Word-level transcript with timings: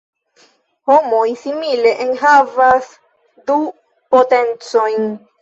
Homoj 0.91 1.27
simile 1.41 1.91
enhavas 2.07 2.89
du 3.53 3.59
potencojn. 4.17 5.09